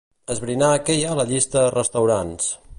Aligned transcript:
Esbrinar 0.35 0.69
què 0.87 0.95
hi 0.97 1.05
ha 1.09 1.13
a 1.17 1.19
la 1.21 1.27
llista 1.33 1.65
"restaurants". 1.79 2.53